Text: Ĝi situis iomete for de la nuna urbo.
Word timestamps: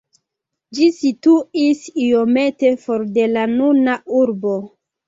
Ĝi 0.77 0.87
situis 0.99 1.83
iomete 2.07 2.75
for 2.87 3.07
de 3.19 3.31
la 3.39 3.49
nuna 3.57 4.03
urbo. 4.25 4.61